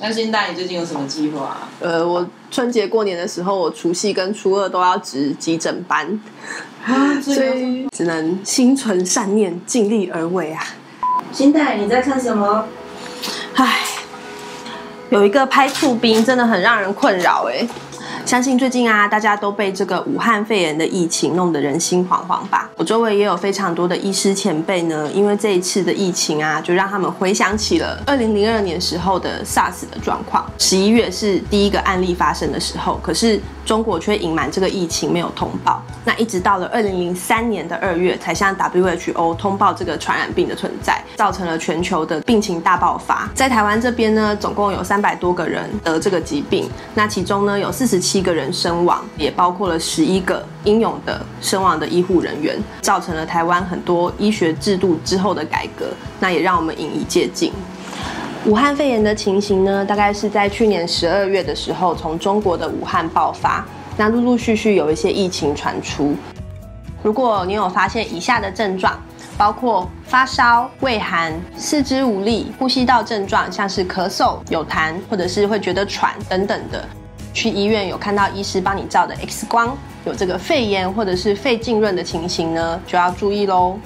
[0.00, 1.68] 那新大，你最近有什么计划啊？
[1.80, 6.20] 呃，我春节过年的时候，我除夕跟初二都要值急诊班，
[6.86, 10.64] 啊，所以只能心存善念，尽力而为啊。
[11.32, 12.64] 金大，你在看什么？
[13.54, 13.80] 唉，
[15.10, 17.66] 有一个拍兔兵，真的很让人困扰哎。
[18.28, 22.68] 相信最近啊，大家都被这个武汉肺炎的疫情弄得人心惶惶吧。
[22.76, 30.44] 我周围也有非常多的医师前辈呢，因为这一次的疫情啊，就让他们回想起了二零零二年时候的 SARS 的状况。
[30.58, 35.82] 十一月是第一个案例发生的时候，可是中国却隐瞒这个疫情没有通报。
[36.04, 43.26] 那一直到了二零零三年的二月，才向 WHO 通报这个传染病的存在，造成了全球的病情大爆发。
[43.34, 48.17] 在台湾这边呢，总共有三百多个人得这个疾病，那其中呢有四十七。
[48.18, 55.86] 一个人身亡，也包括了十一个英勇的身亡的医护人员，造成了台湾很多医学制度之后的改革，
[56.18, 57.52] 那也让我们引以借鉴。
[58.44, 63.64] 武汉肺炎的情形呢，大概是在去年十二月的时候，从中国的武汉爆发，
[63.96, 66.16] 那陆陆续续有一些疫情传出。
[67.02, 69.00] 如果你有发现以下的症状，
[69.36, 76.84] 包括发烧、畏寒、四肢无力、呼吸道症状，像是咳嗽、有痰，或者是会觉得喘等等的。
[77.32, 83.78] 去医院有看到医师帮你照的 X 光，有这个肺炎或者是肺浸润的情形呢，就要注意喽。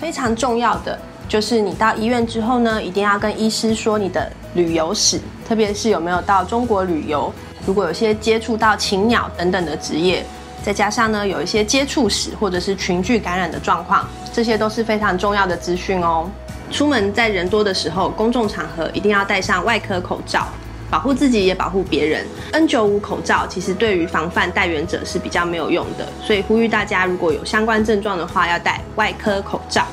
[0.00, 7.32] 非常重要的就是你到医院之后呢，一定要跟医师说你的旅游史，特别是有没有到中国旅游，
[7.64, 10.24] 如果有些接触到禽鸟等等的职业，
[10.62, 16.28] 再加上呢有一些接触史或者是群聚感染的状况，这些都是非常重要的资讯哦。
[16.70, 20.46] 出门在人多的时候，公众场合一定要戴上外科口罩。
[20.90, 22.26] 保护自己也保护别人。
[22.52, 29.84] N95 口罩其实对于防范带源者是比较没有用的，所以呼吁大家如果有相关症状的话，要戴外科口罩。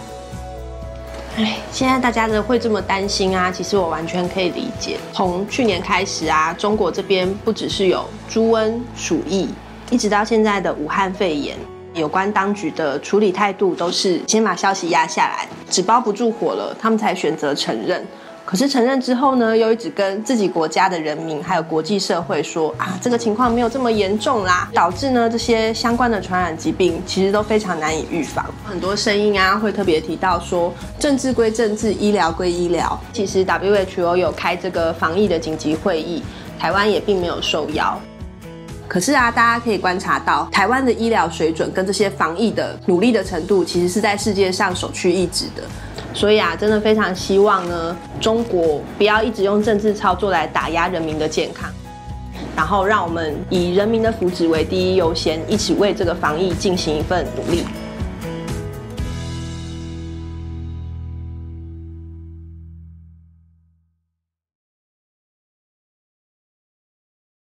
[1.36, 4.98] 哎，现在大家的会这么担心啊，其实我完全可以理解。
[5.12, 9.50] 从去年开始啊，中国这边不只是有猪瘟、鼠疫，
[9.90, 11.58] 一直到现在的武汉肺炎，
[11.96, 18.06] 有关当局的处理态度都是先把消息压下来，纸包不住火了，他们才选择承认。
[18.46, 28.46] 可是承认之后呢，又一直跟自己国家的人民还有国际社会说啊，这个情况没有这么严重啦，导致呢这些相关的传染疾病其实都非常难以预防。
[28.66, 33.00] 很多声音啊会特别提到说，政治归政治，医疗归医疗。
[33.14, 36.22] 其实 WHO 有开这个防疫的紧急会议，
[36.60, 37.98] 台湾也并没有受邀。
[38.90, 45.64] 可是啊，大家可以观察到，台湾的医疗水准跟这些防疫的努力的程度，其实是在世界上首屈一指的。
[46.14, 51.70] 所以啊，真的非常希望呢，中国不要一直用政治操作来打压人民的健康，
[52.56, 57.64] 然后让我们以人民的福祉为第一优先，一起为这个防疫进行一份努力。